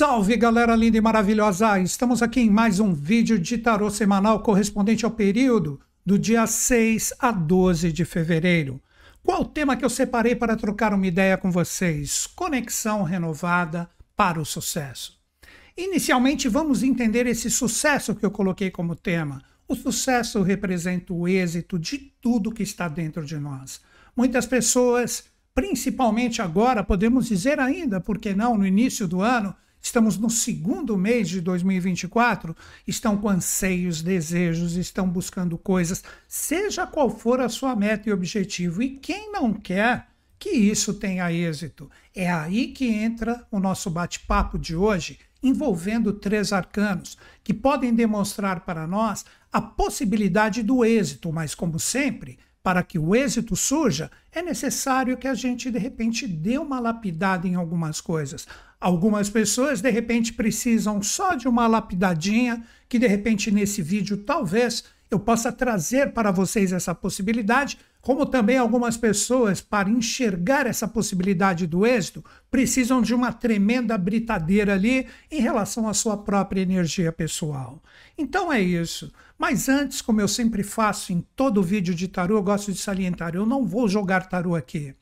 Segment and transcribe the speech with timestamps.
[0.00, 1.78] Salve galera linda e maravilhosa!
[1.78, 7.12] Estamos aqui em mais um vídeo de tarô semanal correspondente ao período do dia 6
[7.18, 8.80] a 12 de fevereiro.
[9.22, 12.26] Qual o tema que eu separei para trocar uma ideia com vocês?
[12.26, 15.20] Conexão renovada para o sucesso.
[15.76, 19.42] Inicialmente, vamos entender esse sucesso que eu coloquei como tema.
[19.68, 23.82] O sucesso representa o êxito de tudo que está dentro de nós.
[24.16, 30.18] Muitas pessoas, principalmente agora, podemos dizer ainda, por que não, no início do ano, Estamos
[30.18, 32.54] no segundo mês de 2024,
[32.86, 38.82] estão com anseios, desejos, estão buscando coisas, seja qual for a sua meta e objetivo.
[38.82, 40.08] E quem não quer
[40.38, 41.90] que isso tenha êxito?
[42.14, 48.60] É aí que entra o nosso bate-papo de hoje, envolvendo três arcanos, que podem demonstrar
[48.60, 54.42] para nós a possibilidade do êxito, mas, como sempre, para que o êxito surja, é
[54.42, 58.46] necessário que a gente, de repente, dê uma lapidada em algumas coisas.
[58.80, 64.84] Algumas pessoas, de repente, precisam só de uma lapidadinha, que de repente nesse vídeo talvez
[65.10, 71.66] eu possa trazer para vocês essa possibilidade, como também algumas pessoas, para enxergar essa possibilidade
[71.66, 77.82] do êxito, precisam de uma tremenda britadeira ali em relação à sua própria energia pessoal.
[78.16, 79.12] Então é isso.
[79.38, 83.34] Mas antes, como eu sempre faço em todo vídeo de tarô, eu gosto de salientar,
[83.34, 84.94] eu não vou jogar tarô aqui.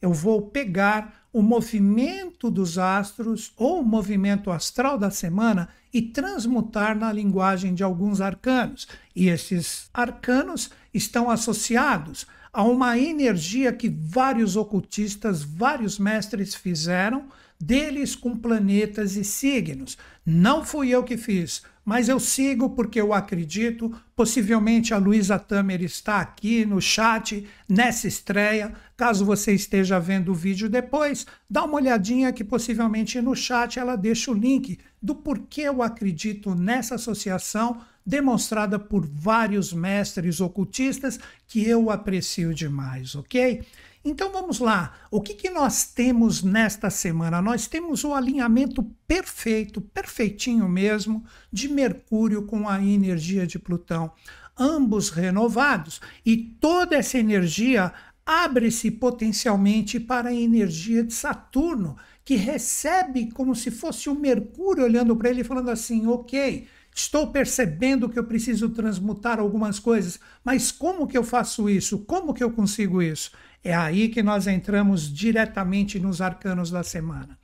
[0.00, 6.96] Eu vou pegar o movimento dos astros ou o movimento astral da semana e transmutar
[6.96, 8.86] na linguagem de alguns arcanos.
[9.14, 17.26] E esses arcanos estão associados a uma energia que vários ocultistas, vários mestres fizeram,
[17.60, 19.98] deles com planetas e signos.
[20.24, 23.94] Não fui eu que fiz mas eu sigo porque eu acredito.
[24.16, 28.74] Possivelmente a Luísa Tamer está aqui no chat nessa estreia.
[28.96, 33.94] Caso você esteja vendo o vídeo depois, dá uma olhadinha que possivelmente no chat ela
[33.94, 41.64] deixa o link do porquê eu acredito nessa associação demonstrada por vários mestres ocultistas que
[41.64, 43.62] eu aprecio demais, ok?
[44.08, 44.94] Então vamos lá.
[45.10, 47.42] O que, que nós temos nesta semana?
[47.42, 54.12] Nós temos o alinhamento perfeito, perfeitinho mesmo, de Mercúrio com a energia de Plutão.
[54.56, 56.00] Ambos renovados.
[56.24, 57.92] E toda essa energia
[58.24, 65.16] abre-se potencialmente para a energia de Saturno, que recebe como se fosse o Mercúrio olhando
[65.16, 66.68] para ele e falando assim: ok.
[66.94, 71.98] Estou percebendo que eu preciso transmutar algumas coisas, mas como que eu faço isso?
[71.98, 73.32] Como que eu consigo isso?
[73.66, 77.36] É aí que nós entramos diretamente nos arcanos da semana.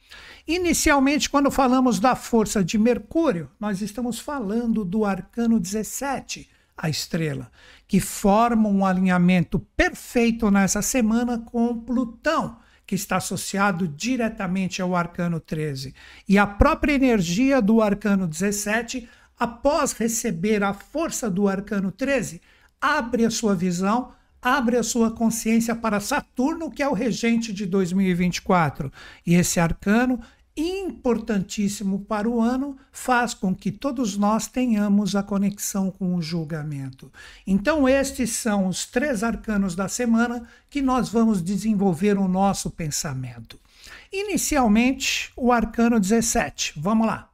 [0.47, 7.51] Inicialmente, quando falamos da força de Mercúrio, nós estamos falando do arcano 17, a estrela,
[7.89, 12.57] que forma um alinhamento perfeito nessa semana com Plutão,
[12.87, 15.93] que está associado diretamente ao arcano 13.
[16.29, 22.41] E a própria energia do arcano 17, após receber a força do arcano 13,
[22.81, 27.65] abre a sua visão abre a sua consciência para Saturno, que é o regente de
[27.65, 28.93] 2024.
[29.25, 30.21] E esse arcano,
[30.57, 37.11] importantíssimo para o ano, faz com que todos nós tenhamos a conexão com o julgamento.
[37.47, 43.59] Então, estes são os três arcanos da semana que nós vamos desenvolver o nosso pensamento.
[44.13, 46.75] Inicialmente, o arcano 17.
[46.77, 47.31] Vamos lá.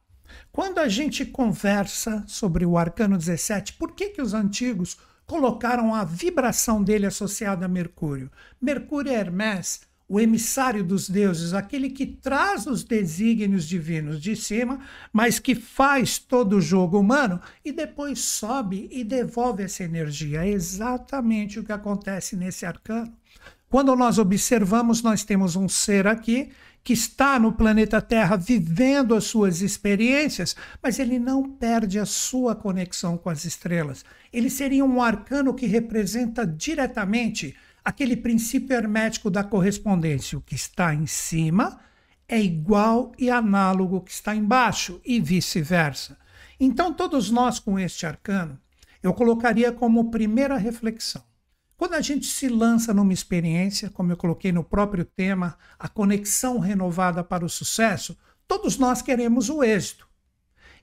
[0.51, 4.97] Quando a gente conversa sobre o arcano 17, por que, que os antigos
[5.29, 8.31] colocaram a vibração dele associada a Mercúrio.
[8.59, 14.79] Mercúrio é Hermes, o emissário dos deuses, aquele que traz os desígnios divinos de cima,
[15.13, 20.43] mas que faz todo o jogo humano e depois sobe e devolve essa energia.
[20.43, 23.13] É exatamente o que acontece nesse arcano.
[23.69, 26.49] Quando nós observamos, nós temos um ser aqui
[26.89, 32.55] que está no planeta Terra vivendo as suas experiências, mas ele não perde a sua
[32.55, 34.03] conexão com as estrelas.
[34.33, 37.55] Ele seria um arcano que representa diretamente
[37.85, 40.35] aquele princípio hermético da correspondência.
[40.35, 41.79] O que está em cima
[42.27, 46.17] é igual e análogo ao que está embaixo, e vice-versa.
[46.59, 48.59] Então, todos nós com este arcano,
[49.03, 51.28] eu colocaria como primeira reflexão
[51.79, 56.59] quando a gente se lança numa experiência, como eu coloquei no próprio tema, a conexão
[56.59, 60.05] renovada para o sucesso, todos nós queremos o êxito.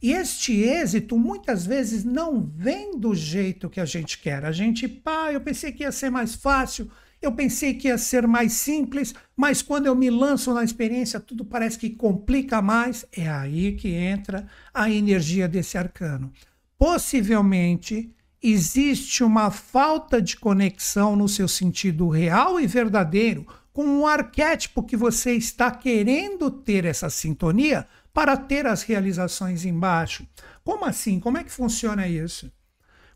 [0.01, 4.43] E este êxito muitas vezes não vem do jeito que a gente quer.
[4.47, 6.91] A gente, pá, eu pensei que ia ser mais fácil,
[7.21, 11.45] eu pensei que ia ser mais simples, mas quando eu me lanço na experiência, tudo
[11.45, 13.05] parece que complica mais.
[13.13, 16.33] É aí que entra a energia desse arcano.
[16.79, 18.16] Possivelmente
[18.53, 24.97] existe uma falta de conexão no seu sentido real e verdadeiro com o arquétipo que
[24.97, 30.27] você está querendo ter essa sintonia para ter as realizações embaixo.
[30.65, 31.21] Como assim?
[31.21, 32.51] Como é que funciona isso?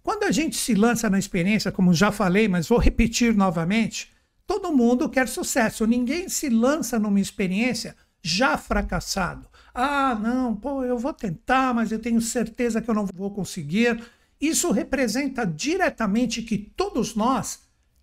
[0.02, 4.10] Quando a gente se lança na experiência, como já falei, mas vou repetir novamente,
[4.46, 5.86] todo mundo quer sucesso.
[5.86, 9.46] Ninguém se lança numa experiência já fracassado.
[9.72, 14.02] Ah, não, pô, eu vou tentar, mas eu tenho certeza que eu não vou conseguir.
[14.40, 17.60] Isso representa diretamente que todos nós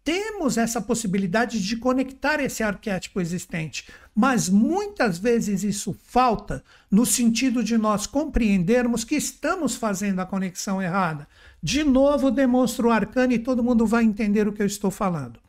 [0.08, 7.62] temos essa possibilidade de conectar esse arquétipo existente, mas muitas vezes isso falta no sentido
[7.62, 11.28] de nós compreendermos que estamos fazendo a conexão errada.
[11.62, 15.42] De novo, demonstro o arcano e todo mundo vai entender o que eu estou falando.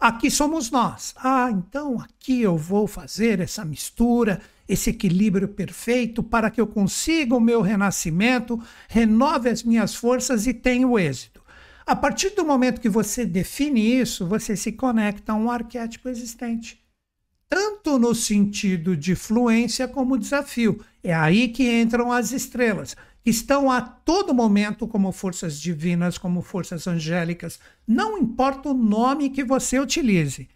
[0.00, 1.14] Aqui somos nós.
[1.16, 4.40] Ah, então aqui eu vou fazer essa mistura,
[4.72, 10.54] esse equilíbrio perfeito para que eu consiga o meu renascimento, renove as minhas forças e
[10.54, 11.42] tenha o êxito.
[11.84, 16.80] A partir do momento que você define isso, você se conecta a um arquétipo existente.
[17.48, 20.80] Tanto no sentido de fluência como desafio.
[21.02, 26.86] É aí que entram as estrelas estão a todo momento como forças divinas, como forças
[26.86, 30.48] angélicas, não importa o nome que você utilize.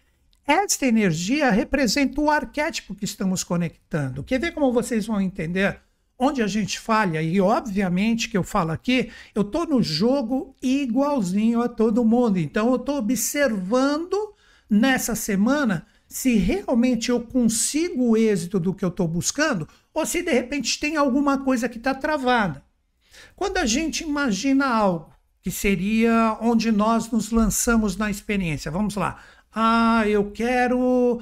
[0.47, 4.23] Esta energia representa o arquétipo que estamos conectando.
[4.23, 5.81] Quer ver como vocês vão entender
[6.19, 7.19] onde a gente falha?
[7.19, 12.37] E obviamente que eu falo aqui, eu estou no jogo igualzinho a todo mundo.
[12.37, 14.15] Então eu estou observando
[14.69, 20.21] nessa semana se realmente eu consigo o êxito do que eu estou buscando ou se
[20.21, 22.63] de repente tem alguma coisa que está travada.
[23.35, 25.11] Quando a gente imagina algo
[25.41, 29.23] que seria onde nós nos lançamos na experiência, vamos lá.
[29.57, 31.21] Ah, eu quero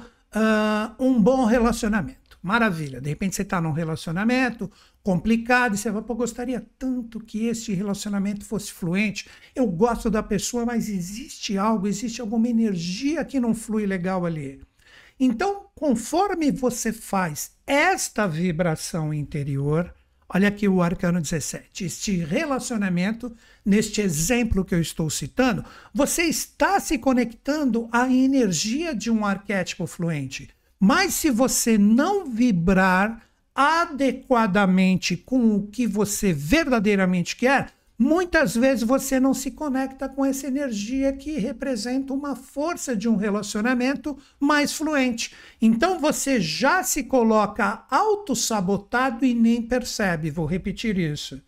[0.98, 2.36] um bom relacionamento.
[2.42, 3.00] Maravilha.
[3.00, 4.68] De repente você está num relacionamento
[5.04, 9.28] complicado e você vai, pô, gostaria tanto que este relacionamento fosse fluente.
[9.54, 14.60] Eu gosto da pessoa, mas existe algo, existe alguma energia que não flui legal ali.
[15.18, 19.94] Então, conforme você faz esta vibração interior,
[20.28, 23.32] olha aqui o arcano 17, este relacionamento,
[23.64, 29.86] neste exemplo que eu estou citando, você está se conectando à energia de um arquétipo
[29.86, 30.50] fluente.
[30.78, 33.22] Mas se você não vibrar
[33.54, 40.48] adequadamente com o que você verdadeiramente quer, Muitas vezes você não se conecta com essa
[40.48, 45.32] energia que representa uma força de um relacionamento mais fluente.
[45.62, 50.28] Então você já se coloca autossabotado e nem percebe.
[50.28, 51.40] Vou repetir isso.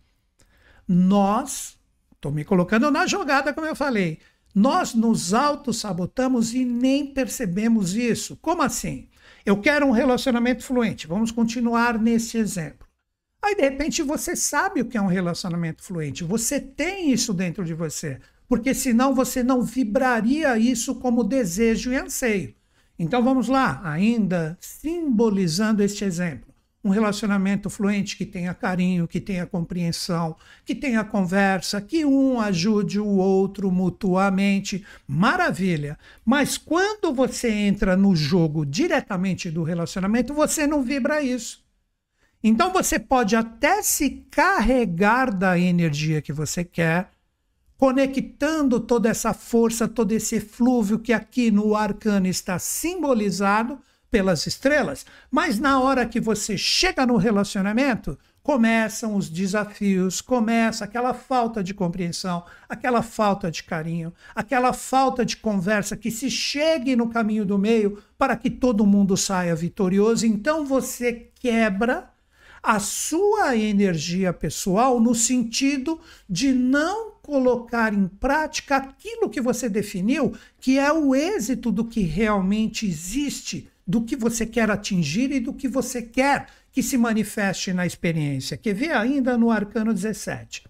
[0.86, 1.75] Nós,
[2.26, 4.18] estou me colocando na jogada, como eu falei,
[4.54, 8.36] nós nos autossabotamos e nem percebemos isso.
[8.36, 9.08] Como assim?
[9.44, 11.06] Eu quero um relacionamento fluente.
[11.06, 12.86] Vamos continuar nesse exemplo.
[13.42, 16.24] Aí, de repente, você sabe o que é um relacionamento fluente.
[16.24, 18.18] Você tem isso dentro de você.
[18.48, 22.54] Porque senão você não vibraria isso como desejo e anseio.
[22.98, 26.55] Então vamos lá, ainda simbolizando este exemplo.
[26.86, 33.00] Um relacionamento fluente que tenha carinho, que tenha compreensão, que tenha conversa, que um ajude
[33.00, 34.86] o outro mutuamente.
[35.04, 35.98] Maravilha!
[36.24, 41.60] Mas quando você entra no jogo diretamente do relacionamento, você não vibra isso.
[42.40, 47.10] Então você pode até se carregar da energia que você quer,
[47.76, 53.76] conectando toda essa força, todo esse eflúvio que aqui no arcano está simbolizado
[54.10, 61.12] pelas estrelas, mas na hora que você chega no relacionamento, começam os desafios, começa aquela
[61.12, 67.08] falta de compreensão, aquela falta de carinho, aquela falta de conversa que se chegue no
[67.08, 70.24] caminho do meio para que todo mundo saia vitorioso.
[70.24, 72.08] Então você quebra
[72.62, 80.32] a sua energia pessoal no sentido de não colocar em prática aquilo que você definiu,
[80.60, 85.52] que é o êxito do que realmente existe, do que você quer atingir e do
[85.52, 88.56] que você quer que se manifeste na experiência.
[88.56, 90.64] Que vê ainda no arcano 17.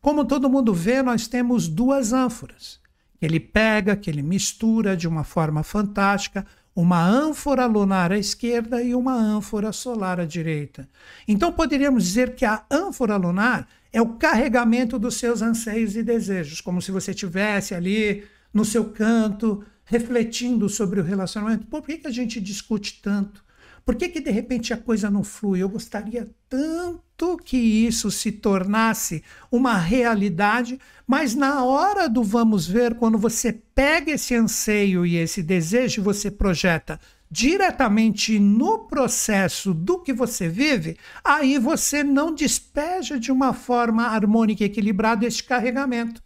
[0.00, 2.80] Como todo mundo vê, nós temos duas ânforas.
[3.22, 8.94] Ele pega, que ele mistura de uma forma fantástica, uma ânfora lunar à esquerda e
[8.94, 10.86] uma ânfora solar à direita.
[11.26, 16.60] Então poderíamos dizer que a ânfora lunar é o carregamento dos seus anseios e desejos,
[16.60, 21.66] como se você tivesse ali no seu canto refletindo sobre o relacionamento.
[21.66, 23.46] Por que, que a gente discute tanto?
[23.84, 25.62] Por que, que de repente a coisa não flui?
[25.62, 32.96] Eu gostaria tanto que isso se tornasse uma realidade, mas na hora do vamos ver,
[32.96, 36.98] quando você pega esse anseio e esse desejo, você projeta
[37.30, 44.64] diretamente no processo do que você vive, aí você não despeja de uma forma harmônica
[44.64, 46.25] e equilibrada este carregamento.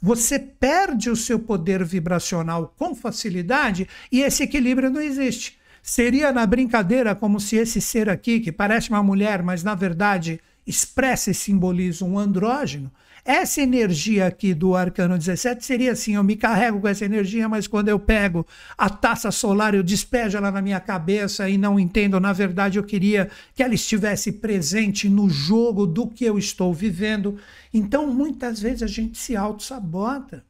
[0.00, 5.58] Você perde o seu poder vibracional com facilidade e esse equilíbrio não existe.
[5.82, 10.40] Seria na brincadeira como se esse ser aqui, que parece uma mulher, mas na verdade
[10.66, 12.90] expressa e simboliza um andrógeno,
[13.24, 17.66] essa energia aqui do arcano 17 seria assim: eu me carrego com essa energia, mas
[17.66, 22.20] quando eu pego a taça solar, eu despejo ela na minha cabeça e não entendo.
[22.20, 27.38] Na verdade, eu queria que ela estivesse presente no jogo do que eu estou vivendo.
[27.72, 30.44] Então, muitas vezes a gente se auto-sabota.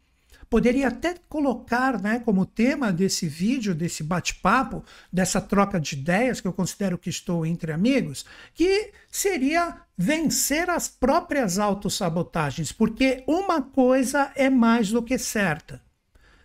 [0.54, 6.46] Poderia até colocar né, como tema desse vídeo, desse bate-papo, dessa troca de ideias, que
[6.46, 14.30] eu considero que estou entre amigos, que seria vencer as próprias autossabotagens, porque uma coisa
[14.36, 15.82] é mais do que certa.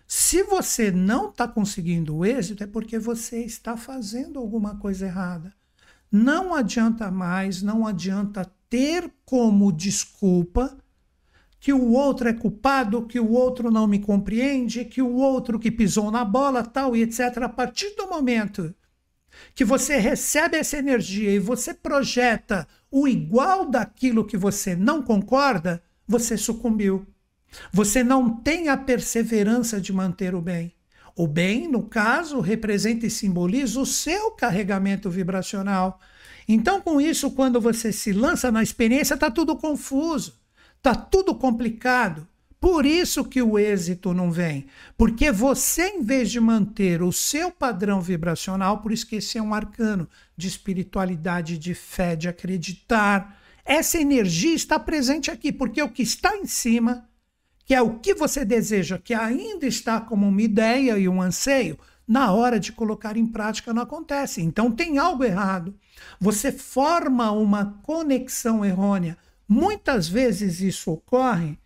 [0.08, 5.54] Se você não está conseguindo o êxito, é porque você está fazendo alguma coisa errada.
[6.12, 10.76] Não adianta mais, não adianta ter como desculpa
[11.60, 15.70] que o outro é culpado, que o outro não me compreende, que o outro que
[15.70, 17.44] pisou na bola, tal e etc.
[17.44, 18.74] A partir do momento
[19.54, 25.84] que você recebe essa energia e você projeta o igual daquilo que você não concorda,
[26.08, 27.06] você sucumbiu.
[27.72, 30.74] Você não tem a perseverança de manter o bem.
[31.16, 36.00] O bem, no caso, representa e simboliza o seu carregamento vibracional.
[36.48, 40.39] Então, com isso, quando você se lança na experiência, está tudo confuso.
[40.82, 42.28] Tá tudo complicado.
[42.60, 44.66] Por isso que o êxito não vem.
[44.98, 50.10] Porque você, em vez de manter o seu padrão vibracional, por esse é um arcano
[50.36, 56.36] de espiritualidade, de fé, de acreditar, essa energia está presente aqui, porque o que está
[56.36, 57.08] em cima,
[57.66, 61.78] que é o que você deseja, que ainda está como uma ideia e um anseio,
[62.06, 64.42] na hora de colocar em prática não acontece.
[64.42, 65.76] Então tem algo errado.
[66.20, 69.16] Você forma uma conexão errônea
[69.52, 71.58] Muitas vezes isso ocorre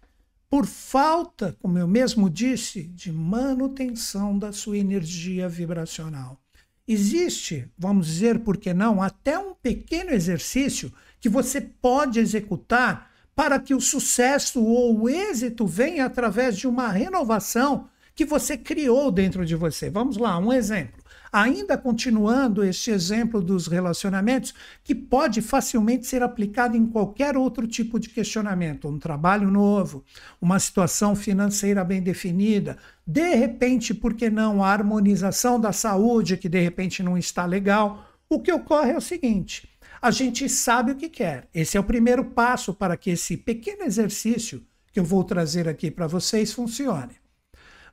[0.50, 6.40] por falta, como eu mesmo disse, de manutenção da sua energia vibracional.
[6.88, 13.60] Existe, vamos dizer, por que não, até um pequeno exercício que você pode executar para
[13.60, 19.46] que o sucesso ou o êxito venha através de uma renovação que você criou dentro
[19.46, 19.90] de você.
[19.90, 21.03] Vamos lá, um exemplo.
[21.34, 28.00] Ainda continuando este exemplo dos relacionamentos, que pode facilmente ser aplicado em qualquer outro tipo
[28.00, 30.06] de questionamento, um trabalho novo,
[30.40, 36.48] uma situação financeira bem definida, de repente, por que não a harmonização da saúde, que
[36.48, 38.08] de repente não está legal.
[38.30, 39.68] O que ocorre é o seguinte:
[40.00, 41.50] a gente sabe o que quer.
[41.52, 45.90] Esse é o primeiro passo para que esse pequeno exercício que eu vou trazer aqui
[45.90, 47.23] para vocês funcione.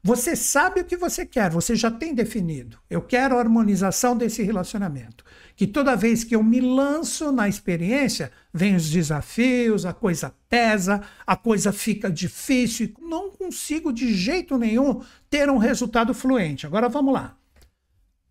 [0.03, 2.79] Você sabe o que você quer, você já tem definido.
[2.89, 5.23] Eu quero a harmonização desse relacionamento.
[5.55, 11.03] Que toda vez que eu me lanço na experiência, vem os desafios, a coisa pesa,
[11.27, 16.67] a coisa fica difícil, não consigo de jeito nenhum ter um resultado fluente.
[16.67, 17.37] Agora vamos lá.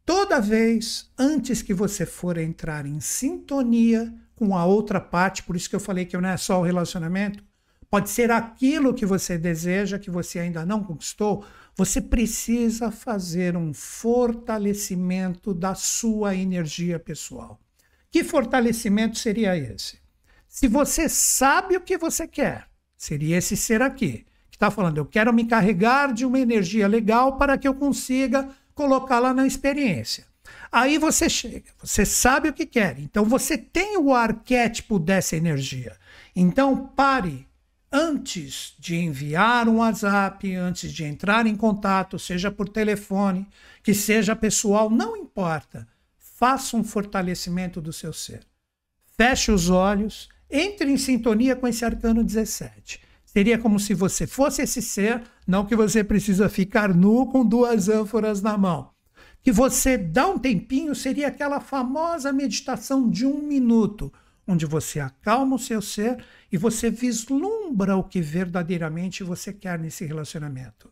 [0.04, 5.70] Toda vez antes que você for entrar em sintonia com a outra parte, por isso
[5.70, 7.44] que eu falei que não é só o relacionamento,
[7.92, 11.46] pode ser aquilo que você deseja, que você ainda não conquistou,
[11.80, 17.58] você precisa fazer um fortalecimento da sua energia pessoal.
[18.12, 19.98] Que fortalecimento seria esse?
[20.46, 22.68] Se você sabe o que você quer,
[22.98, 27.38] seria esse ser aqui, que está falando, eu quero me carregar de uma energia legal
[27.38, 30.26] para que eu consiga colocá-la na experiência.
[30.70, 35.96] Aí você chega, você sabe o que quer, então você tem o arquétipo dessa energia.
[36.36, 37.48] Então pare
[37.92, 43.48] antes de enviar um WhatsApp, antes de entrar em contato, seja por telefone,
[43.84, 45.88] que seja pessoal, não importa.
[46.18, 48.42] Faça um fortalecimento do seu ser.
[49.18, 53.02] Feche os olhos, entre em sintonia com esse arcano 17.
[53.26, 57.90] Seria como se você fosse esse ser, não que você precisa ficar nu com duas
[57.90, 58.92] ânforas na mão.
[59.42, 64.12] Que você dá um tempinho, seria aquela famosa meditação de um minuto
[64.50, 70.04] onde você acalma o seu ser e você vislumbra o que verdadeiramente você quer nesse
[70.04, 70.92] relacionamento.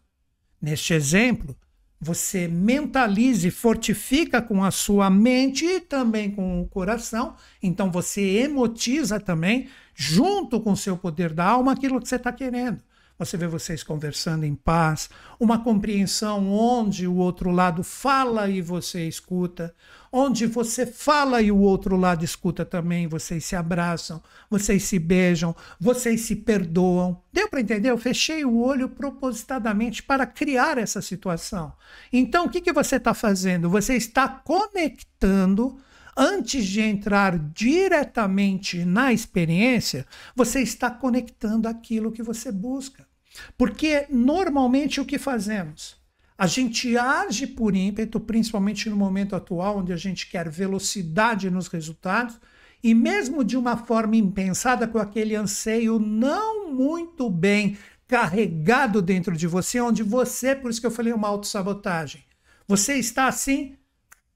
[0.62, 1.58] Neste exemplo,
[2.00, 7.36] você mentaliza e fortifica com a sua mente e também com o coração.
[7.62, 12.32] Então você emotiza também, junto com o seu poder da alma, aquilo que você está
[12.32, 12.80] querendo.
[13.18, 15.10] Você vê vocês conversando em paz,
[15.40, 19.74] uma compreensão onde o outro lado fala e você escuta,
[20.12, 25.56] onde você fala e o outro lado escuta também, vocês se abraçam, vocês se beijam,
[25.80, 27.22] vocês se perdoam.
[27.32, 27.90] Deu para entender?
[27.90, 31.74] Eu fechei o olho propositadamente para criar essa situação.
[32.12, 33.70] Então, o que, que você está fazendo?
[33.70, 35.78] Você está conectando
[36.18, 43.06] antes de entrar diretamente na experiência, você está conectando aquilo que você busca.
[43.56, 45.96] Porque normalmente o que fazemos?
[46.38, 51.67] A gente age por ímpeto, principalmente no momento atual, onde a gente quer velocidade nos
[51.67, 52.39] resultados,
[52.84, 57.75] e mesmo de uma forma impensada, com aquele anseio não muito bem
[58.08, 62.24] carregado dentro de você, onde você, por isso que eu falei uma autossabotagem,
[62.67, 63.75] você está assim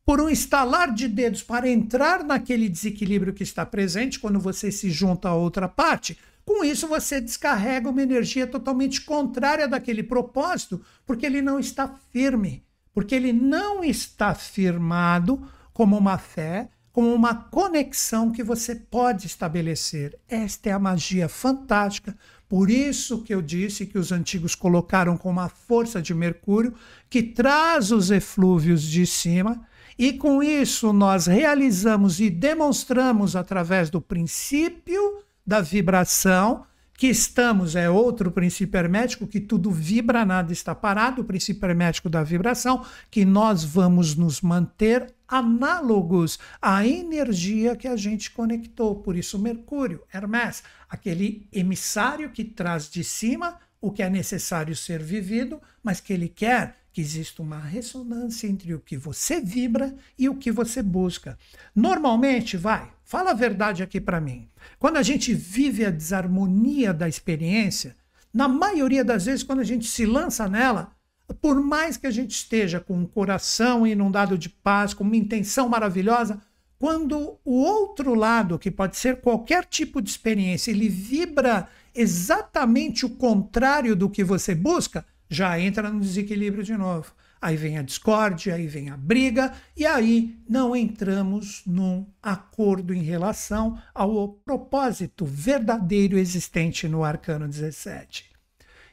[0.03, 4.89] por um estalar de dedos para entrar naquele desequilíbrio que está presente quando você se
[4.89, 6.17] junta a outra parte.
[6.53, 12.65] Com isso, você descarrega uma energia totalmente contrária daquele propósito, porque ele não está firme,
[12.93, 15.41] porque ele não está firmado
[15.73, 20.19] como uma fé, como uma conexão que você pode estabelecer.
[20.27, 22.17] Esta é a magia fantástica.
[22.49, 26.75] Por isso que eu disse que os antigos colocaram com uma força de Mercúrio
[27.09, 29.65] que traz os eflúvios de cima
[29.97, 37.89] e com isso nós realizamos e demonstramos através do princípio da vibração que estamos, é
[37.89, 43.25] outro princípio hermético, que tudo vibra, nada está parado, o princípio hermético da vibração, que
[43.25, 48.95] nós vamos nos manter análogos à energia que a gente conectou.
[48.95, 55.03] Por isso, Mercúrio, Hermes, aquele emissário que traz de cima o que é necessário ser
[55.03, 60.27] vivido, mas que ele quer que exista uma ressonância entre o que você vibra e
[60.29, 61.37] o que você busca.
[61.75, 64.47] Normalmente, vai, fala a verdade aqui para mim.
[64.79, 67.93] Quando a gente vive a desarmonia da experiência,
[68.33, 70.93] na maioria das vezes, quando a gente se lança nela,
[71.41, 75.67] por mais que a gente esteja com um coração inundado de paz, com uma intenção
[75.67, 76.41] maravilhosa,
[76.79, 83.09] quando o outro lado, que pode ser qualquer tipo de experiência, ele vibra exatamente o
[83.09, 87.11] contrário do que você busca, já entra no desequilíbrio de novo.
[87.41, 93.01] Aí vem a discórdia, aí vem a briga, e aí não entramos num acordo em
[93.01, 98.29] relação ao propósito verdadeiro existente no arcano 17.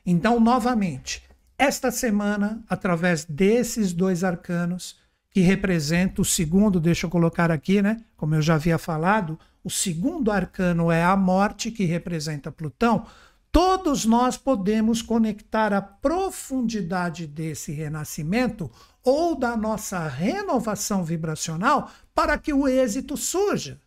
[0.06, 1.22] Então, novamente,
[1.58, 4.98] esta semana, através desses dois arcanos,
[5.30, 8.02] que representam o segundo, deixa eu colocar aqui, né?
[8.16, 13.04] Como eu já havia falado, o segundo arcano é a morte, que representa Plutão
[13.50, 18.70] todos nós podemos conectar a profundidade desse renascimento
[19.02, 23.80] ou da nossa renovação vibracional para que o êxito surja.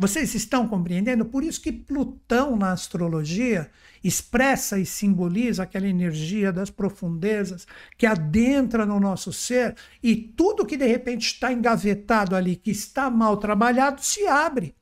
[0.00, 1.24] Vocês estão compreendendo?
[1.24, 3.68] Por isso que Plutão na astrologia
[4.02, 10.76] expressa e simboliza aquela energia das profundezas que adentra no nosso ser e tudo que
[10.76, 14.77] de repente está engavetado ali, que está mal trabalhado, se abre.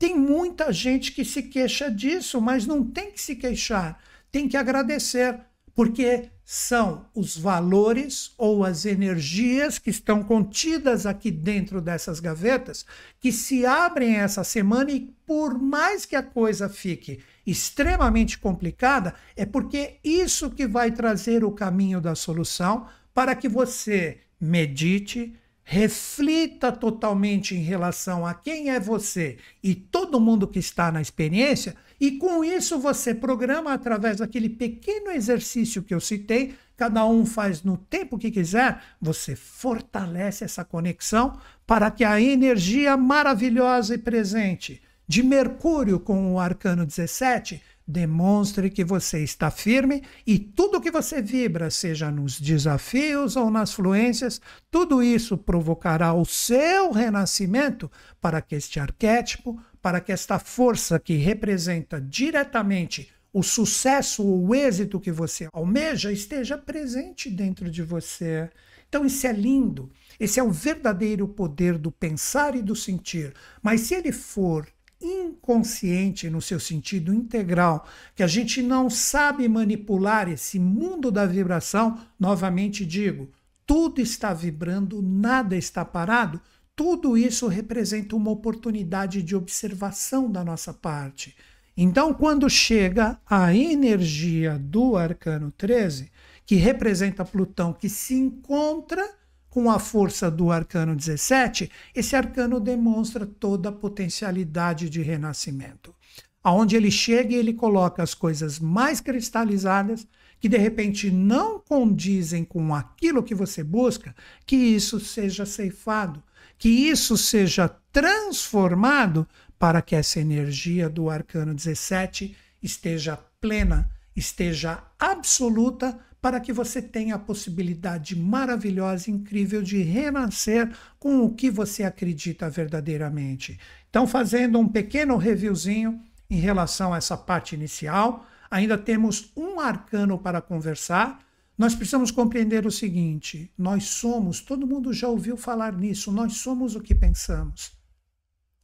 [0.00, 4.56] Tem muita gente que se queixa disso, mas não tem que se queixar, tem que
[4.56, 5.38] agradecer,
[5.74, 12.86] porque são os valores ou as energias que estão contidas aqui dentro dessas gavetas
[13.20, 19.44] que se abrem essa semana e por mais que a coisa fique extremamente complicada, é
[19.44, 25.36] porque isso que vai trazer o caminho da solução para que você medite,
[25.72, 31.76] reflita totalmente em relação a quem é você e todo mundo que está na experiência,
[32.00, 37.62] e com isso você programa através daquele pequeno exercício que eu citei, cada um faz
[37.62, 44.82] no tempo que quiser, você fortalece essa conexão para que a energia maravilhosa e presente
[45.06, 51.20] de Mercúrio com o arcano 17 Demonstre que você está firme e tudo que você
[51.20, 58.54] vibra, seja nos desafios ou nas fluências, tudo isso provocará o seu renascimento para que
[58.54, 65.10] este arquétipo, para que esta força que representa diretamente o sucesso ou o êxito que
[65.10, 68.48] você almeja esteja presente dentro de você.
[68.88, 69.90] Então, isso é lindo.
[70.18, 73.32] Esse é o verdadeiro poder do pensar e do sentir.
[73.60, 74.66] Mas se ele for
[75.00, 81.98] inconsciente no seu sentido integral, que a gente não sabe manipular esse mundo da vibração,
[82.18, 83.30] novamente digo,
[83.66, 86.40] tudo está vibrando, nada está parado,
[86.74, 91.36] tudo isso representa uma oportunidade de observação da nossa parte.
[91.76, 96.10] Então, quando chega a energia do arcano 13,
[96.44, 99.19] que representa Plutão, que se encontra
[99.50, 105.94] com a força do arcano 17, esse arcano demonstra toda a potencialidade de renascimento.
[106.42, 110.06] Aonde ele chega ele coloca as coisas mais cristalizadas,
[110.38, 114.14] que de repente não condizem com aquilo que você busca,
[114.46, 116.22] que isso seja ceifado,
[116.56, 125.98] que isso seja transformado para que essa energia do arcano 17 esteja plena, esteja absoluta
[126.20, 132.50] para que você tenha a possibilidade maravilhosa, incrível de renascer com o que você acredita
[132.50, 133.58] verdadeiramente.
[133.88, 140.18] Então, fazendo um pequeno reviewzinho em relação a essa parte inicial, ainda temos um arcano
[140.18, 141.24] para conversar.
[141.56, 146.76] Nós precisamos compreender o seguinte: nós somos, todo mundo já ouviu falar nisso, nós somos
[146.76, 147.78] o que pensamos.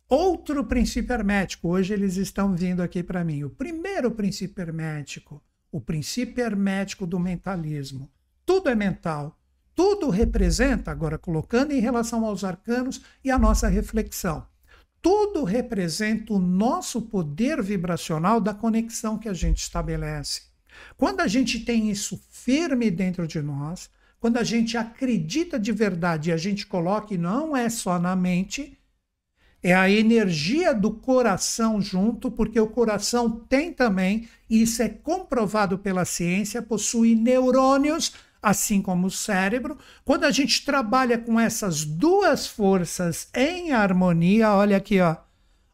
[0.09, 3.43] Outro princípio hermético, hoje eles estão vindo aqui para mim.
[3.43, 5.43] O primeiro princípio hermético,
[5.77, 8.11] o princípio hermético do mentalismo.
[8.47, 9.39] Tudo é mental,
[9.75, 14.47] tudo representa, agora colocando em relação aos arcanos e a nossa reflexão,
[15.03, 20.45] tudo representa o nosso poder vibracional da conexão que a gente estabelece.
[20.97, 26.31] Quando a gente tem isso firme dentro de nós, quando a gente acredita de verdade
[26.31, 28.79] e a gente coloca, e não é só na mente,
[29.69, 35.77] é a energia do coração junto, porque o coração tem também, e isso é comprovado
[35.77, 39.77] pela ciência, possui neurônios assim como o cérebro.
[40.05, 45.17] Quando a gente trabalha com essas duas forças em harmonia, olha aqui, ó.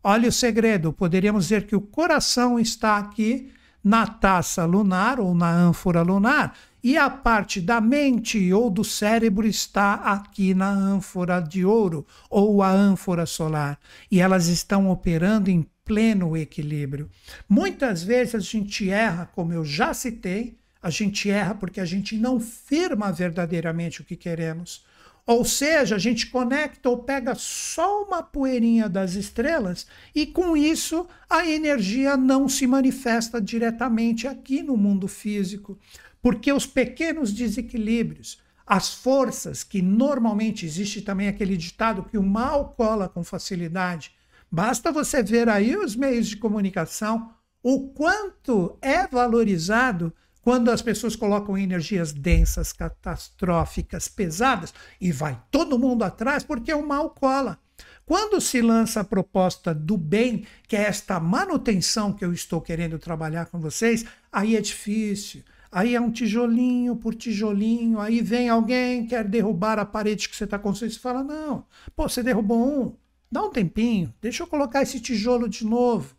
[0.02, 0.90] Olha o segredo.
[0.90, 3.52] Poderíamos dizer que o coração está aqui
[3.85, 9.46] na taça lunar ou na ânfora lunar e a parte da mente ou do cérebro
[9.46, 13.78] está aqui na ânfora de ouro ou a ânfora solar
[14.10, 17.08] e elas estão operando em pleno equilíbrio.
[17.48, 22.16] Muitas vezes a gente erra, como eu já citei, a gente erra porque a gente
[22.16, 24.84] não firma verdadeiramente o que queremos.
[25.24, 31.06] Ou seja, a gente conecta ou pega só uma poeirinha das estrelas e com isso
[31.30, 35.78] a energia não se manifesta diretamente aqui no mundo físico.
[36.20, 42.70] Porque os pequenos desequilíbrios, as forças que normalmente existe também aquele ditado que o mal
[42.70, 44.12] cola com facilidade.
[44.50, 47.30] Basta você ver aí os meios de comunicação,
[47.62, 55.78] o quanto é valorizado quando as pessoas colocam energias densas, catastróficas, pesadas, e vai todo
[55.78, 57.59] mundo atrás porque o mal cola.
[58.05, 62.98] Quando se lança a proposta do bem, que é esta manutenção que eu estou querendo
[62.98, 65.44] trabalhar com vocês, aí é difícil.
[65.70, 70.44] Aí é um tijolinho por tijolinho, aí vem alguém, quer derrubar a parede que você
[70.44, 71.64] está construindo, você fala, não,
[71.96, 72.96] pô, você derrubou um,
[73.31, 76.14] dá um tempinho, deixa eu colocar esse tijolo de novo.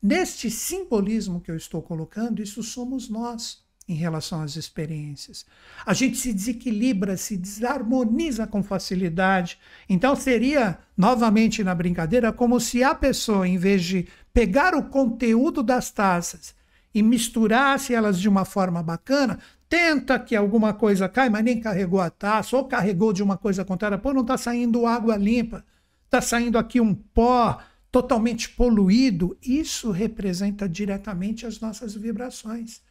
[0.00, 5.44] Neste simbolismo que eu estou colocando, isso somos nós em relação às experiências.
[5.84, 9.58] A gente se desequilibra, se desarmoniza com facilidade.
[9.88, 15.62] Então seria, novamente na brincadeira, como se a pessoa, em vez de pegar o conteúdo
[15.62, 16.54] das taças
[16.94, 22.00] e misturasse elas de uma forma bacana, tenta que alguma coisa caia, mas nem carregou
[22.00, 25.64] a taça, ou carregou de uma coisa contrária, pô, não está saindo água limpa,
[26.04, 27.58] está saindo aqui um pó,
[27.90, 32.82] totalmente poluído, isso representa diretamente as nossas vibrações.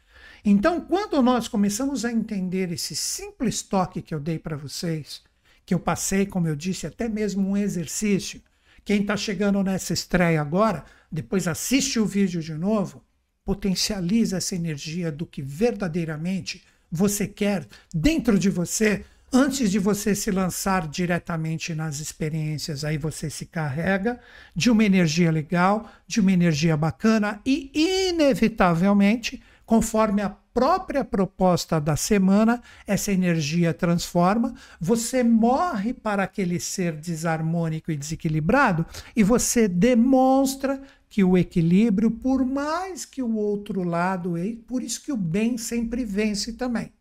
[0.44, 5.22] Então, quando nós começamos a entender esse simples toque que eu dei para vocês,
[5.66, 8.42] que eu passei, como eu disse, até mesmo um exercício,
[8.84, 13.04] quem está chegando nessa estreia agora, depois assiste o vídeo de novo,
[13.46, 20.30] potencializa essa energia do que verdadeiramente você quer dentro de você antes de você se
[20.30, 24.20] lançar diretamente nas experiências, aí você se carrega
[24.54, 27.72] de uma energia legal, de uma energia bacana e,
[28.10, 36.92] inevitavelmente, conforme a própria proposta da semana, essa energia transforma, você morre para aquele ser
[36.98, 44.34] desarmônico e desequilibrado e você demonstra que o equilíbrio, por mais que o outro lado,
[44.68, 46.92] por isso que o bem sempre vence também.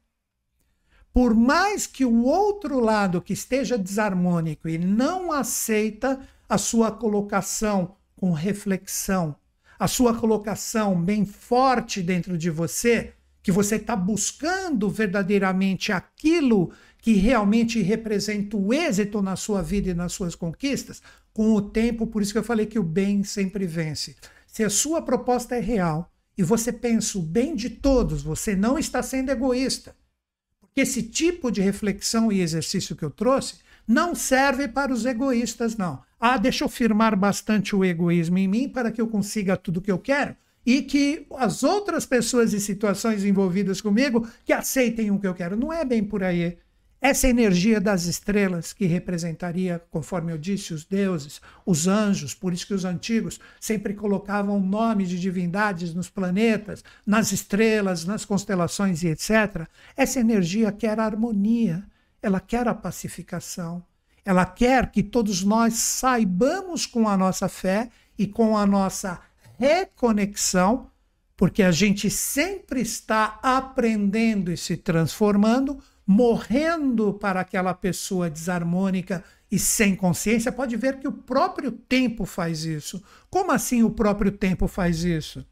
[1.13, 7.97] Por mais que o outro lado que esteja desarmônico e não aceita a sua colocação
[8.15, 9.35] com reflexão,
[9.81, 17.15] a sua colocação bem forte dentro de você, que você está buscando verdadeiramente aquilo que
[17.15, 21.01] realmente representa o êxito na sua vida e nas suas conquistas,
[21.33, 24.17] com o tempo, por isso que eu falei que o bem sempre vence.
[24.47, 28.79] Se a sua proposta é real e você pensa o bem de todos, você não
[28.79, 29.97] está sendo egoísta
[30.75, 33.55] que esse tipo de reflexão e exercício que eu trouxe
[33.91, 36.01] não serve para os egoístas, não.
[36.21, 39.91] Ah, deixa eu firmar bastante o egoísmo em mim para que eu consiga tudo que
[39.91, 45.27] eu quero e que as outras pessoas e situações envolvidas comigo que aceitem o que
[45.27, 45.57] eu quero.
[45.57, 46.57] Não é bem por aí.
[47.01, 52.67] Essa energia das estrelas, que representaria, conforme eu disse, os deuses, os anjos, por isso
[52.67, 59.09] que os antigos sempre colocavam nome de divindades nos planetas, nas estrelas, nas constelações e
[59.09, 59.67] etc.
[59.97, 61.83] Essa energia quer harmonia,
[62.23, 63.85] ela quer a pacificação,
[64.25, 69.21] ela quer que todos nós saibamos com a nossa fé e com a nossa
[69.59, 70.91] reconexão,
[71.37, 79.61] porque a gente sempre está aprendendo e se transformando morrendo para aquela pessoa desarmônica e
[79.61, 83.01] sem consciência, pode ver que o próprio tempo faz isso.
[83.31, 85.47] Como assim o próprio tempo faz isso?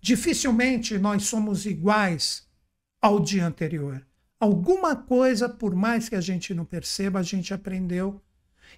[0.00, 2.46] Dificilmente nós somos iguais
[3.02, 4.06] ao dia anterior.
[4.44, 8.20] Alguma coisa, por mais que a gente não perceba, a gente aprendeu.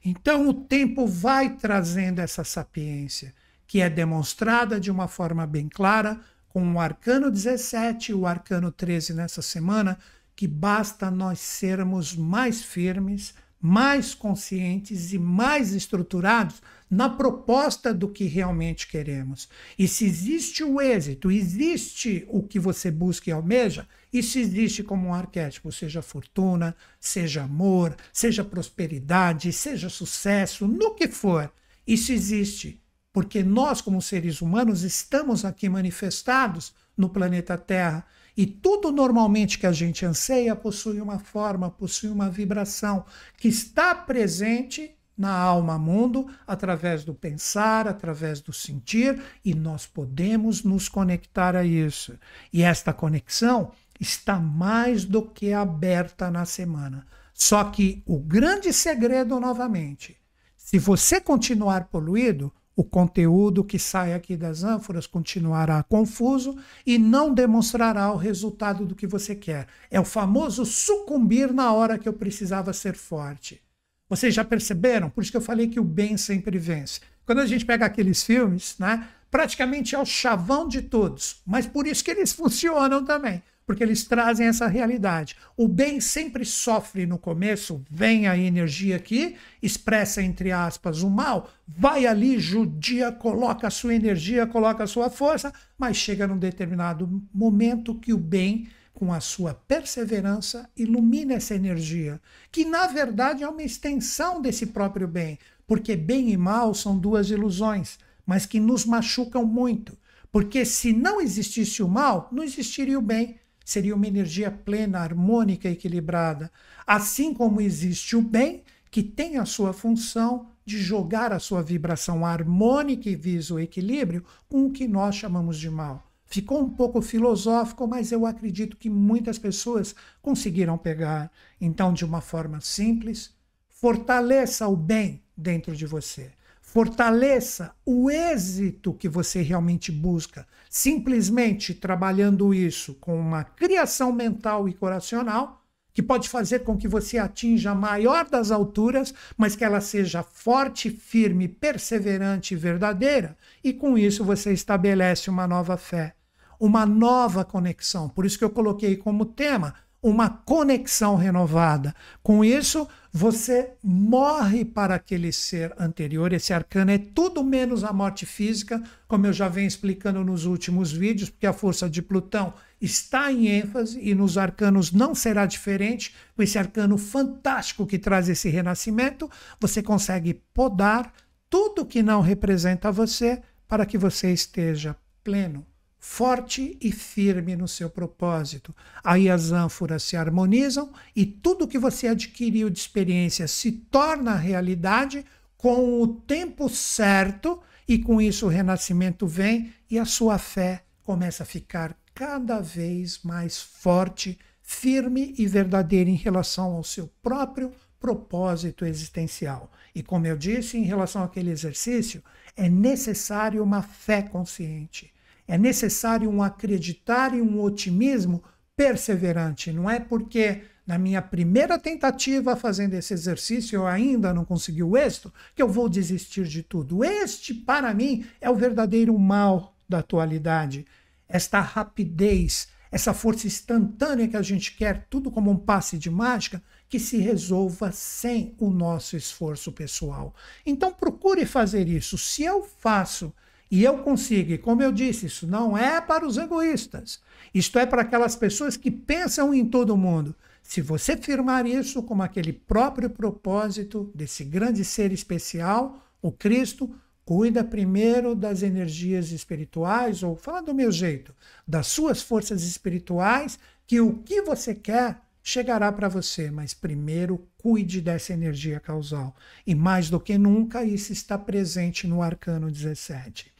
[0.05, 3.35] Então o tempo vai trazendo essa sapiência,
[3.67, 8.71] que é demonstrada de uma forma bem clara com o arcano 17 e o arcano
[8.71, 9.99] 13 nessa semana,
[10.37, 18.25] que basta nós sermos mais firmes, mais conscientes e mais estruturados na proposta do que
[18.25, 19.49] realmente queremos.
[19.79, 25.09] E se existe o êxito, existe o que você busca e almeja, isso existe como
[25.09, 31.53] um arquétipo, seja fortuna, seja amor, seja prosperidade, seja sucesso, no que for.
[31.87, 32.81] Isso existe,
[33.13, 39.67] porque nós, como seres humanos, estamos aqui manifestados no planeta Terra e tudo normalmente que
[39.67, 43.05] a gente anseia possui uma forma, possui uma vibração
[43.39, 50.63] que está presente na alma mundo através do pensar, através do sentir, e nós podemos
[50.63, 52.19] nos conectar a isso.
[52.53, 57.07] E esta conexão está mais do que aberta na semana.
[57.33, 60.17] Só que o grande segredo novamente,
[60.57, 67.33] se você continuar poluído, o conteúdo que sai aqui das ânforas continuará confuso e não
[67.33, 69.67] demonstrará o resultado do que você quer.
[69.91, 73.63] É o famoso sucumbir na hora que eu precisava ser forte.
[74.09, 75.09] Vocês já perceberam?
[75.09, 77.01] Por isso que eu falei que o bem sempre vence.
[77.25, 81.87] Quando a gente pega aqueles filmes, né, praticamente é o chavão de todos, mas por
[81.87, 85.37] isso que eles funcionam também porque eles trazem essa realidade.
[85.57, 91.51] O bem sempre sofre no começo, vem a energia aqui, expressa entre aspas o mal,
[91.67, 97.21] vai ali, judia, coloca a sua energia, coloca a sua força, mas chega num determinado
[97.35, 102.21] momento que o bem, com a sua perseverança, ilumina essa energia,
[102.53, 107.31] que na verdade é uma extensão desse próprio bem, porque bem e mal são duas
[107.31, 109.99] ilusões, mas que nos machucam muito.
[110.31, 115.69] Porque se não existisse o mal, não existiria o bem seria uma energia plena, harmônica,
[115.69, 116.53] equilibrada.
[116.87, 122.25] Assim como existe o bem, que tem a sua função de jogar a sua vibração
[122.25, 126.09] harmônica e visa o equilíbrio com o que nós chamamos de mal.
[126.25, 131.31] Ficou um pouco filosófico, mas eu acredito que muitas pessoas conseguiram pegar.
[131.61, 133.35] Então, de uma forma simples,
[133.69, 136.31] fortaleça o bem dentro de você.
[136.77, 144.75] Fortaleça o êxito que você realmente busca, simplesmente trabalhando isso com uma criação mental e
[144.75, 149.81] coracional, que pode fazer com que você atinja a maior das alturas, mas que ela
[149.81, 156.15] seja forte, firme, perseverante e verdadeira, e com isso você estabelece uma nova fé,
[156.61, 158.07] uma nova conexão.
[158.07, 159.73] Por isso que eu coloquei como tema
[160.09, 161.93] uma conexão renovada.
[162.23, 166.33] Com isso, você morre para aquele ser anterior.
[166.33, 170.93] Esse arcano é tudo menos a morte física, como eu já venho explicando nos últimos
[170.93, 176.15] vídeos, porque a força de Plutão está em ênfase e nos arcanos não será diferente.
[176.37, 179.29] Com esse arcano fantástico que traz esse renascimento,
[179.61, 181.13] você consegue podar
[181.51, 185.67] tudo que não representa você para que você esteja pleno
[186.09, 188.75] forte e firme no seu propósito.
[189.05, 195.27] Aí as ânforas se harmonizam e tudo que você adquiriu de experiência se torna realidade
[195.59, 201.43] com o tempo certo, e com isso o renascimento vem e a sua fé começa
[201.43, 208.87] a ficar cada vez mais forte, firme e verdadeira em relação ao seu próprio propósito
[208.87, 209.71] existencial.
[209.95, 212.23] E como eu disse, em relação àquele exercício,
[212.57, 215.13] é necessário uma fé consciente
[215.47, 218.43] é necessário um acreditar e um otimismo
[218.77, 219.73] perseverante.
[219.73, 224.97] Não é porque na minha primeira tentativa fazendo esse exercício eu ainda não consegui o
[224.97, 227.03] êxito que eu vou desistir de tudo.
[227.03, 230.87] Este, para mim, é o verdadeiro mal da atualidade.
[231.29, 236.63] Esta rapidez, essa força instantânea que a gente quer, tudo como um passe de mágica,
[236.89, 240.35] que se resolva sem o nosso esforço pessoal.
[240.65, 242.17] Então procure fazer isso.
[242.17, 243.33] Se eu faço
[243.71, 247.21] e eu consigo, e como eu disse, isso não é para os egoístas.
[247.53, 250.35] Isto é para aquelas pessoas que pensam em todo mundo.
[250.63, 256.93] Se você firmar isso como aquele próprio propósito desse grande ser especial, o Cristo,
[257.25, 261.35] cuida primeiro das energias espirituais, ou fala do meu jeito,
[261.67, 268.01] das suas forças espirituais, que o que você quer chegará para você, mas primeiro cuide
[268.01, 269.35] dessa energia causal.
[269.65, 273.56] E mais do que nunca, isso está presente no arcano 17.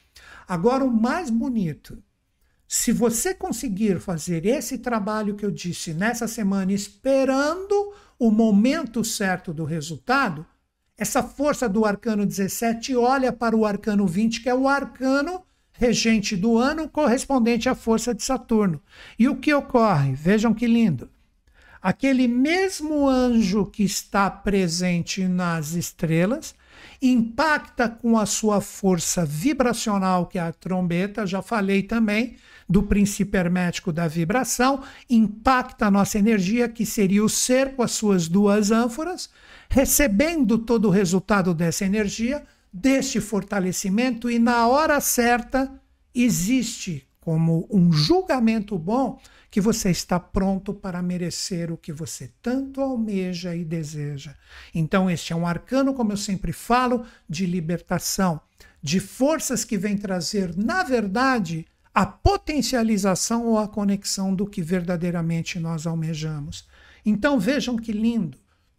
[0.49, 2.03] Agora, o mais bonito,
[2.69, 9.53] se você conseguir fazer esse trabalho que eu disse nessa semana, esperando o momento certo
[9.53, 10.47] do resultado,
[10.97, 16.37] essa força do arcano 17 olha para o arcano 20, que é o arcano regente
[16.37, 18.81] do ano, correspondente à força de Saturno.
[19.19, 20.15] E o que ocorre?
[20.15, 21.11] Vejam que lindo.
[21.83, 26.55] Aquele mesmo anjo que está presente nas estrelas
[27.01, 32.37] impacta com a sua força vibracional, que é a trombeta, já falei também
[32.69, 37.93] do princípio hermético da vibração, impacta a nossa energia, que seria o ser com as
[37.93, 39.31] suas duas ânforas,
[39.69, 45.73] recebendo todo o resultado dessa energia, deste fortalecimento, e na hora certa
[46.15, 49.19] existe como um julgamento bom
[49.57, 54.35] que você está pronto para merecer o que você tanto almeja e deseja.
[54.75, 58.39] Então, este é um arcano, como eu sempre falo, de libertação,
[58.83, 61.65] de forças que vem trazer, na verdade,
[61.95, 66.69] a potencialização ou a conexão do que verdadeiramente nós almejamos.
[67.03, 68.37] Então, vejam que lindo.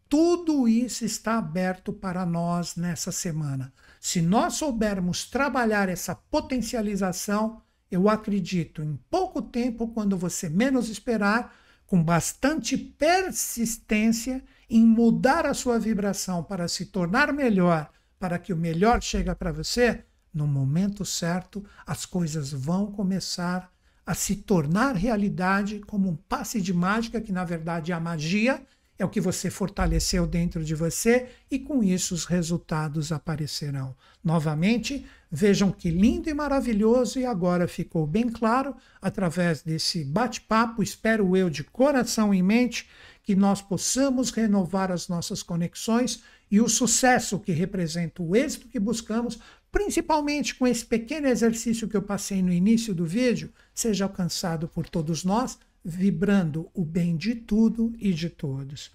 [0.08, 3.74] Tudo isso está aberto para nós nessa semana.
[4.00, 11.56] Se nós soubermos trabalhar essa potencialização, eu acredito, em pouco tempo, quando você menos esperar,
[11.86, 18.58] com bastante persistência em mudar a sua vibração para se tornar melhor, para que o
[18.58, 23.72] melhor chegue para você, no momento certo, as coisas vão começar
[24.06, 28.62] a se tornar realidade como um passe de mágica, que na verdade é a magia,
[29.00, 33.96] é o que você fortaleceu dentro de você e com isso os resultados aparecerão.
[34.24, 41.38] Novamente, vejam que lindo e maravilhoso, e agora ficou bem claro através desse bate-papo, espero
[41.38, 42.90] eu de coração em mente,
[43.24, 48.80] que nós possamos renovar as nossas conexões e o sucesso que representa o êxito que
[48.80, 49.38] buscamos,
[49.70, 54.88] principalmente com esse pequeno exercício que eu passei no início do vídeo, seja alcançado por
[54.88, 58.92] todos nós vibrando o bem de tudo e de todos.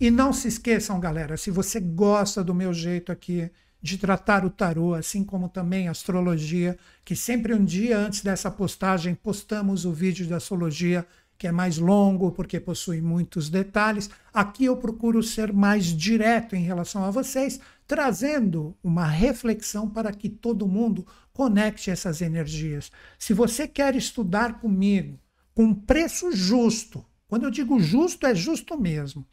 [0.00, 3.50] E não se esqueçam, galera, se você gosta do meu jeito aqui
[3.82, 8.50] de tratar o tarô, assim como também a astrologia, que sempre um dia antes dessa
[8.50, 14.08] postagem postamos o vídeo da astrologia, que é mais longo porque possui muitos detalhes.
[14.32, 20.30] Aqui eu procuro ser mais direto em relação a vocês, trazendo uma reflexão para que
[20.30, 22.90] todo mundo conecte essas energias.
[23.18, 25.18] Se você quer estudar comigo,
[25.54, 27.04] com preço justo.
[27.28, 29.26] Quando eu digo justo, é justo mesmo.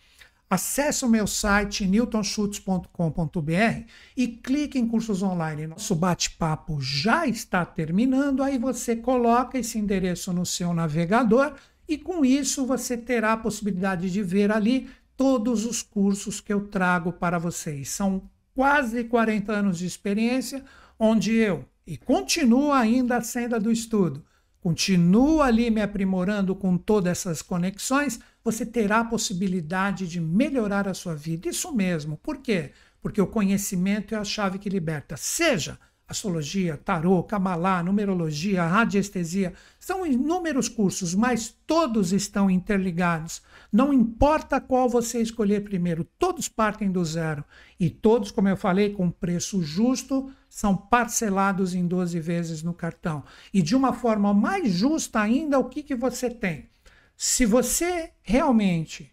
[0.50, 3.84] Acesse o meu site newtonschutz.com.br
[4.16, 5.68] e clique em cursos online.
[5.68, 11.54] Nosso bate-papo já está terminando, aí você coloca esse endereço no seu navegador
[11.88, 16.68] e com isso você terá a possibilidade de ver ali todos os cursos que eu
[16.68, 17.90] trago para vocês.
[17.90, 18.22] São
[18.56, 20.64] quase 40 anos de experiência,
[20.98, 24.24] onde eu, e continuo ainda a senda do estudo,
[24.68, 30.94] continua ali me aprimorando com todas essas conexões, você terá a possibilidade de melhorar a
[30.94, 31.48] sua vida.
[31.48, 32.18] Isso mesmo.
[32.18, 32.74] Por quê?
[33.02, 35.16] Porque o conhecimento é a chave que liberta.
[35.16, 43.42] Seja astrologia, tarô, cabalá, numerologia, radiestesia, são inúmeros cursos, mas todos estão interligados.
[43.72, 47.42] Não importa qual você escolher primeiro, todos partem do zero.
[47.80, 53.24] E todos, como eu falei, com preço justo, são parcelados em 12 vezes no cartão.
[53.54, 56.70] E de uma forma mais justa ainda, o que, que você tem?
[57.16, 59.12] Se você realmente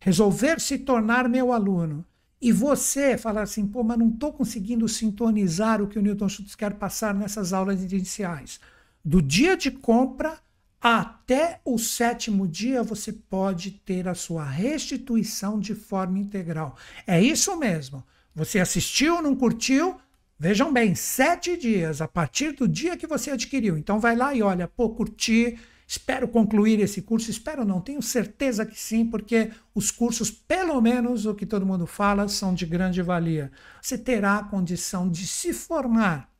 [0.00, 2.04] resolver se tornar meu aluno
[2.40, 6.56] e você falar assim, pô, mas não estou conseguindo sintonizar o que o Newton Schultz
[6.56, 8.58] quer passar nessas aulas iniciais.
[9.04, 10.38] Do dia de compra
[10.80, 16.76] até o sétimo dia, você pode ter a sua restituição de forma integral.
[17.06, 18.02] É isso mesmo.
[18.34, 19.96] Você assistiu, não curtiu?
[20.38, 23.78] Vejam bem, sete dias a partir do dia que você adquiriu.
[23.78, 25.56] Então vai lá e olha, pô, curti,
[25.92, 31.26] Espero concluir esse curso, espero não, tenho certeza que sim, porque os cursos, pelo menos
[31.26, 33.52] o que todo mundo fala, são de grande valia.
[33.78, 36.32] Você terá a condição de se formar,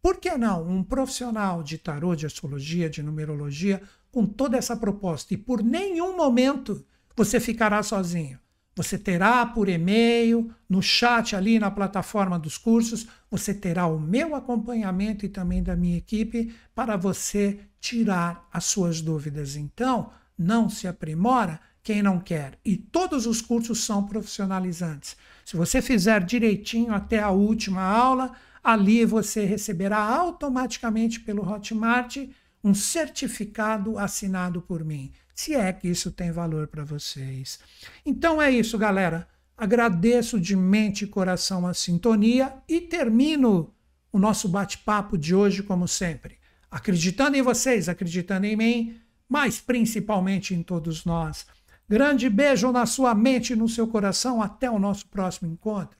[0.00, 5.34] por que não, um profissional de tarô, de astrologia, de numerologia, com toda essa proposta,
[5.34, 6.82] e por nenhum momento
[7.14, 8.38] você ficará sozinho.
[8.76, 14.34] Você terá por e-mail, no chat ali na plataforma dos cursos, você terá o meu
[14.34, 19.54] acompanhamento e também da minha equipe para você tirar as suas dúvidas.
[19.54, 22.58] Então, não se aprimora quem não quer.
[22.64, 25.16] E todos os cursos são profissionalizantes.
[25.44, 32.16] Se você fizer direitinho até a última aula, ali você receberá automaticamente pelo Hotmart
[32.64, 37.58] um certificado assinado por mim se é que isso tem valor para vocês.
[38.06, 39.28] Então é isso, galera.
[39.56, 43.74] Agradeço de mente e coração a sintonia e termino
[44.12, 46.38] o nosso bate-papo de hoje, como sempre,
[46.70, 51.46] acreditando em vocês, acreditando em mim, mas principalmente em todos nós.
[51.88, 54.40] Grande beijo na sua mente e no seu coração.
[54.40, 55.98] Até o nosso próximo encontro.